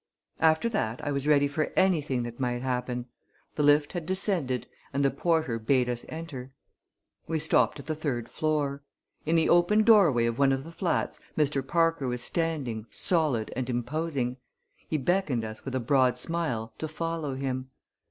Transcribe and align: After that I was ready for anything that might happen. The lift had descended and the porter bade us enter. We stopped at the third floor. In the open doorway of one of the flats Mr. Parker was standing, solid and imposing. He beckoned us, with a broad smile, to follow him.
After 0.39 0.67
that 0.67 1.05
I 1.05 1.11
was 1.11 1.27
ready 1.27 1.47
for 1.47 1.71
anything 1.75 2.23
that 2.23 2.39
might 2.39 2.63
happen. 2.63 3.05
The 3.53 3.61
lift 3.61 3.93
had 3.93 4.07
descended 4.07 4.65
and 4.91 5.05
the 5.05 5.11
porter 5.11 5.59
bade 5.59 5.87
us 5.87 6.07
enter. 6.09 6.51
We 7.27 7.37
stopped 7.37 7.77
at 7.79 7.85
the 7.85 7.93
third 7.93 8.27
floor. 8.27 8.81
In 9.27 9.35
the 9.35 9.47
open 9.47 9.83
doorway 9.83 10.25
of 10.25 10.39
one 10.39 10.51
of 10.53 10.63
the 10.63 10.71
flats 10.71 11.19
Mr. 11.37 11.61
Parker 11.61 12.07
was 12.07 12.23
standing, 12.23 12.87
solid 12.89 13.53
and 13.55 13.69
imposing. 13.69 14.37
He 14.87 14.97
beckoned 14.97 15.45
us, 15.45 15.65
with 15.65 15.75
a 15.75 15.79
broad 15.79 16.17
smile, 16.17 16.73
to 16.79 16.87
follow 16.87 17.35
him. 17.35 17.69